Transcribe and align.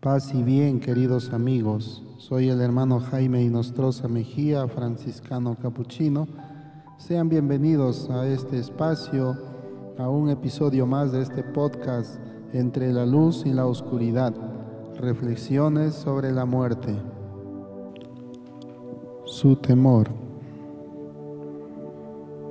Paz 0.00 0.32
y 0.34 0.42
bien, 0.42 0.80
queridos 0.80 1.30
amigos. 1.34 2.02
Soy 2.16 2.48
el 2.48 2.62
hermano 2.62 3.00
Jaime 3.00 3.42
Inostroza 3.42 4.08
Mejía, 4.08 4.66
franciscano 4.66 5.58
capuchino. 5.60 6.26
Sean 6.96 7.28
bienvenidos 7.28 8.08
a 8.08 8.26
este 8.26 8.58
espacio, 8.58 9.36
a 9.98 10.08
un 10.08 10.30
episodio 10.30 10.86
más 10.86 11.12
de 11.12 11.20
este 11.20 11.42
podcast 11.42 12.18
Entre 12.54 12.94
la 12.94 13.04
luz 13.04 13.42
y 13.44 13.52
la 13.52 13.66
oscuridad. 13.66 14.32
Reflexiones 14.98 15.96
sobre 15.96 16.32
la 16.32 16.46
muerte. 16.46 16.96
Su 19.26 19.54
temor. 19.56 20.08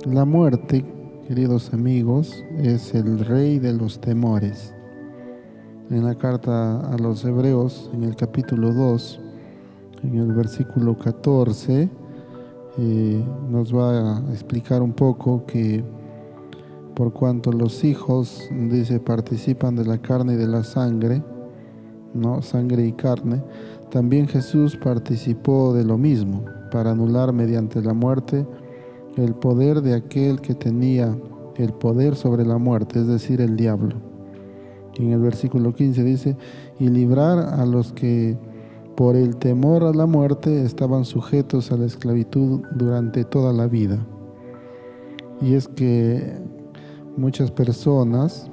La 0.06 0.24
muerte, 0.24 0.84
queridos 1.26 1.74
amigos, 1.74 2.44
es 2.58 2.94
el 2.94 3.18
rey 3.18 3.58
de 3.58 3.72
los 3.72 4.00
temores 4.00 4.72
en 5.90 6.04
la 6.04 6.14
carta 6.14 6.80
a 6.88 6.96
los 6.98 7.24
Hebreos, 7.24 7.90
en 7.92 8.04
el 8.04 8.14
capítulo 8.14 8.72
2, 8.72 9.20
en 10.04 10.18
el 10.18 10.32
versículo 10.32 10.96
14, 10.96 11.88
eh, 12.78 13.24
nos 13.50 13.74
va 13.74 14.18
a 14.18 14.20
explicar 14.30 14.82
un 14.82 14.92
poco 14.92 15.44
que 15.46 15.82
por 16.94 17.12
cuanto 17.12 17.50
los 17.50 17.82
hijos, 17.82 18.48
dice, 18.70 19.00
participan 19.00 19.74
de 19.74 19.84
la 19.84 19.98
carne 19.98 20.34
y 20.34 20.36
de 20.36 20.46
la 20.46 20.62
sangre, 20.62 21.24
¿no? 22.14 22.40
Sangre 22.40 22.86
y 22.86 22.92
carne, 22.92 23.42
también 23.90 24.28
Jesús 24.28 24.76
participó 24.76 25.74
de 25.74 25.84
lo 25.84 25.98
mismo, 25.98 26.44
para 26.70 26.92
anular 26.92 27.32
mediante 27.32 27.82
la 27.82 27.94
muerte 27.94 28.46
el 29.16 29.34
poder 29.34 29.82
de 29.82 29.94
aquel 29.94 30.40
que 30.40 30.54
tenía 30.54 31.18
el 31.56 31.72
poder 31.72 32.14
sobre 32.14 32.46
la 32.46 32.58
muerte, 32.58 33.00
es 33.00 33.08
decir, 33.08 33.40
el 33.40 33.56
diablo 33.56 34.09
en 35.06 35.12
el 35.12 35.20
versículo 35.20 35.74
15 35.74 36.04
dice, 36.04 36.36
y 36.78 36.88
librar 36.88 37.38
a 37.38 37.64
los 37.66 37.92
que 37.92 38.36
por 38.96 39.16
el 39.16 39.36
temor 39.36 39.84
a 39.84 39.92
la 39.92 40.06
muerte 40.06 40.62
estaban 40.62 41.04
sujetos 41.04 41.72
a 41.72 41.76
la 41.76 41.86
esclavitud 41.86 42.60
durante 42.74 43.24
toda 43.24 43.52
la 43.52 43.66
vida. 43.66 43.98
Y 45.40 45.54
es 45.54 45.68
que 45.68 46.34
muchas 47.16 47.50
personas 47.50 48.50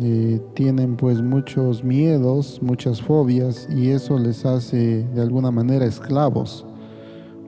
eh, 0.00 0.40
tienen 0.54 0.96
pues 0.96 1.22
muchos 1.22 1.84
miedos, 1.84 2.58
muchas 2.62 3.00
fobias 3.00 3.68
y 3.70 3.90
eso 3.90 4.18
les 4.18 4.44
hace 4.44 5.04
de 5.14 5.22
alguna 5.22 5.52
manera 5.52 5.84
esclavos, 5.84 6.66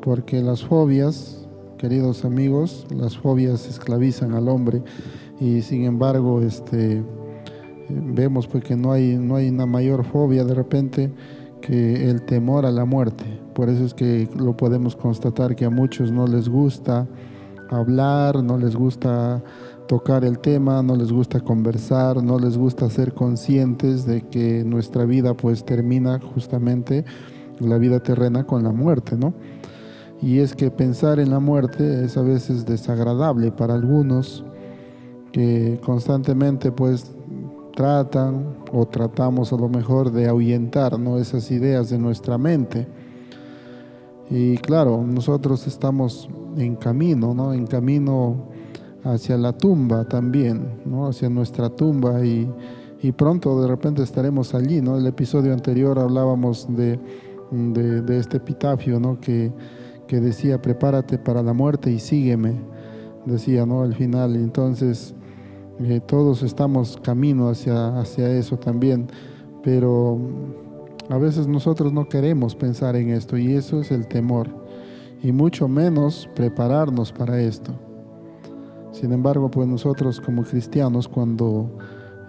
porque 0.00 0.40
las 0.40 0.64
fobias, 0.64 1.48
queridos 1.76 2.24
amigos, 2.24 2.86
las 2.94 3.18
fobias 3.18 3.66
esclavizan 3.68 4.32
al 4.34 4.48
hombre 4.48 4.84
y 5.40 5.62
sin 5.62 5.84
embargo 5.84 6.40
este 6.40 7.02
vemos 7.88 8.46
pues 8.46 8.64
que 8.64 8.76
no 8.76 8.92
hay, 8.92 9.16
no 9.16 9.36
hay 9.36 9.48
una 9.48 9.66
mayor 9.66 10.04
fobia 10.04 10.44
de 10.44 10.54
repente 10.54 11.12
que 11.60 12.08
el 12.10 12.22
temor 12.22 12.66
a 12.66 12.70
la 12.70 12.84
muerte. 12.84 13.24
Por 13.54 13.68
eso 13.68 13.84
es 13.84 13.94
que 13.94 14.28
lo 14.36 14.56
podemos 14.56 14.96
constatar 14.96 15.56
que 15.56 15.64
a 15.64 15.70
muchos 15.70 16.12
no 16.12 16.26
les 16.26 16.48
gusta 16.48 17.06
hablar, 17.70 18.42
no 18.42 18.58
les 18.58 18.76
gusta 18.76 19.42
tocar 19.88 20.24
el 20.24 20.38
tema, 20.38 20.82
no 20.82 20.96
les 20.96 21.12
gusta 21.12 21.40
conversar, 21.40 22.22
no 22.22 22.38
les 22.38 22.56
gusta 22.56 22.90
ser 22.90 23.14
conscientes 23.14 24.04
de 24.04 24.22
que 24.22 24.64
nuestra 24.64 25.04
vida 25.04 25.34
pues 25.34 25.64
termina 25.64 26.20
justamente 26.20 27.04
la 27.60 27.78
vida 27.78 28.00
terrena 28.00 28.44
con 28.44 28.62
la 28.62 28.72
muerte, 28.72 29.16
¿no? 29.16 29.32
Y 30.20 30.38
es 30.38 30.54
que 30.54 30.70
pensar 30.70 31.18
en 31.20 31.30
la 31.30 31.40
muerte 31.40 32.04
es 32.04 32.16
a 32.16 32.22
veces 32.22 32.64
desagradable 32.66 33.52
para 33.52 33.74
algunos 33.74 34.44
que 35.32 35.78
constantemente 35.84 36.72
pues 36.72 37.14
tratan 37.76 38.56
o 38.72 38.86
tratamos 38.86 39.52
a 39.52 39.56
lo 39.56 39.68
mejor 39.68 40.10
de 40.10 40.26
ahuyentar 40.26 40.98
¿no? 40.98 41.18
esas 41.18 41.50
ideas 41.50 41.90
de 41.90 41.98
nuestra 41.98 42.38
mente. 42.38 42.88
Y 44.30 44.56
claro, 44.56 45.04
nosotros 45.06 45.66
estamos 45.66 46.28
en 46.56 46.74
camino, 46.76 47.34
¿no? 47.34 47.52
en 47.52 47.66
camino 47.66 48.48
hacia 49.04 49.36
la 49.36 49.52
tumba 49.52 50.08
también, 50.08 50.80
¿no? 50.86 51.06
hacia 51.06 51.28
nuestra 51.28 51.68
tumba 51.68 52.24
y, 52.24 52.50
y, 53.02 53.12
pronto 53.12 53.60
de 53.60 53.68
repente 53.68 54.02
estaremos 54.02 54.54
allí. 54.54 54.80
¿no? 54.80 54.96
El 54.96 55.06
episodio 55.06 55.52
anterior 55.52 55.98
hablábamos 55.98 56.66
de, 56.74 56.98
de, 57.50 58.18
este 58.18 58.38
epitafio 58.38 58.98
¿no? 58.98 59.20
que, 59.20 59.52
que 60.08 60.18
decía, 60.18 60.62
prepárate 60.62 61.18
para 61.18 61.42
la 61.42 61.52
muerte 61.52 61.92
y 61.92 61.98
sígueme, 61.98 62.54
decía 63.26 63.66
¿no? 63.66 63.82
al 63.82 63.94
final. 63.94 64.34
Entonces, 64.34 65.14
eh, 65.80 66.00
todos 66.06 66.42
estamos 66.42 66.98
camino 67.02 67.48
hacia, 67.48 67.98
hacia 67.98 68.30
eso 68.30 68.58
también, 68.58 69.08
pero 69.62 70.18
a 71.08 71.18
veces 71.18 71.46
nosotros 71.46 71.92
no 71.92 72.08
queremos 72.08 72.54
pensar 72.54 72.96
en 72.96 73.10
esto 73.10 73.36
y 73.36 73.52
eso 73.54 73.80
es 73.80 73.90
el 73.90 74.08
temor, 74.08 74.48
y 75.22 75.32
mucho 75.32 75.68
menos 75.68 76.28
prepararnos 76.34 77.12
para 77.12 77.40
esto. 77.40 77.72
Sin 78.92 79.12
embargo, 79.12 79.50
pues 79.50 79.68
nosotros 79.68 80.20
como 80.20 80.42
cristianos 80.42 81.06
cuando 81.08 81.70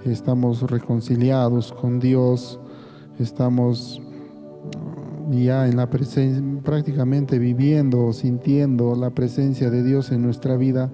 estamos 0.03 0.69
reconciliados 0.69 1.71
con 1.71 1.99
Dios, 1.99 2.59
estamos 3.19 4.01
ya 5.31 5.67
en 5.67 5.77
la 5.77 5.89
presencia, 5.89 6.43
prácticamente 6.63 7.39
viviendo, 7.39 8.11
sintiendo 8.13 8.95
la 8.95 9.11
presencia 9.11 9.69
de 9.69 9.83
Dios 9.83 10.11
en 10.11 10.21
nuestra 10.21 10.57
vida, 10.57 10.91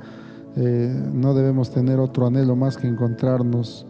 eh, 0.55 1.09
no 1.13 1.33
debemos 1.33 1.71
tener 1.71 1.99
otro 1.99 2.27
anhelo 2.27 2.55
más 2.55 2.77
que 2.77 2.87
encontrarnos 2.87 3.87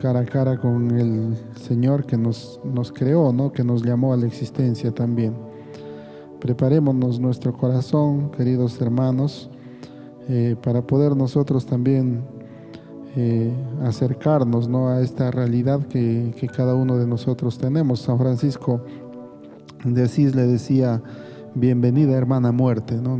cara 0.00 0.20
a 0.20 0.24
cara 0.24 0.58
con 0.58 0.90
el 0.98 1.36
Señor 1.54 2.06
que 2.06 2.16
nos, 2.16 2.58
nos 2.64 2.90
creó, 2.90 3.32
¿no? 3.32 3.52
que 3.52 3.62
nos 3.62 3.82
llamó 3.82 4.12
a 4.12 4.16
la 4.16 4.26
existencia 4.26 4.92
también. 4.92 5.34
Preparémonos 6.40 7.20
nuestro 7.20 7.52
corazón, 7.52 8.30
queridos 8.30 8.80
hermanos, 8.80 9.50
eh, 10.28 10.56
para 10.60 10.82
poder 10.82 11.14
nosotros 11.16 11.66
también 11.66 12.22
eh, 13.14 13.52
acercarnos 13.84 14.68
¿no? 14.68 14.88
a 14.88 15.02
esta 15.02 15.30
realidad 15.30 15.86
que, 15.86 16.34
cada 16.56 16.74
uno 16.74 16.96
de 16.96 17.06
nosotros 17.06 17.58
tenemos. 17.58 18.00
San 18.00 18.18
Francisco 18.18 18.80
de 19.84 20.02
Asís 20.02 20.34
le 20.34 20.46
decía, 20.46 21.02
bienvenida 21.54 22.16
hermana 22.16 22.52
muerte, 22.52 22.96
no 22.96 23.18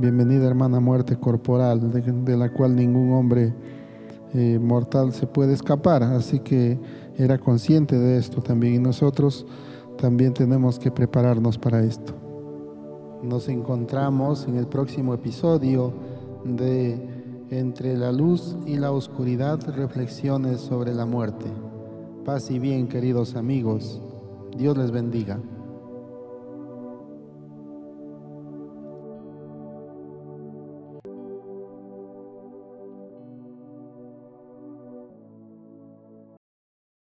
Bienvenida 0.00 0.46
hermana 0.46 0.78
muerte 0.78 1.16
corporal, 1.16 1.90
de, 1.90 2.36
la 2.36 2.52
cual 2.52 2.76
ningún 2.76 3.12
hombre 3.14 3.52
eh, 4.32 4.56
mortal 4.62 5.12
se 5.12 5.26
puede 5.26 5.52
escapar. 5.52 6.04
Así 6.04 6.38
que 6.38 6.78
era 7.16 7.36
consciente 7.36 7.98
de 7.98 8.16
esto 8.16 8.40
también 8.40 8.76
y 8.76 8.78
nosotros 8.78 9.44
también 10.00 10.34
tenemos 10.34 10.78
que 10.78 10.92
prepararnos 10.92 11.58
para 11.58 11.82
esto. 11.82 12.14
Nos 13.24 13.48
encontramos 13.48 14.46
en 14.46 14.56
el 14.56 14.68
próximo 14.68 15.14
episodio 15.14 15.92
de 16.44 17.16
Entre 17.50 17.96
la 17.96 18.12
luz 18.12 18.56
y 18.66 18.76
la 18.76 18.92
oscuridad, 18.92 19.58
reflexiones 19.74 20.60
sobre 20.60 20.94
la 20.94 21.06
muerte. 21.06 21.46
Paz 22.24 22.52
y 22.52 22.60
bien, 22.60 22.86
queridos 22.86 23.34
amigos. 23.34 24.00
Dios 24.56 24.76
les 24.76 24.92
bendiga. 24.92 25.40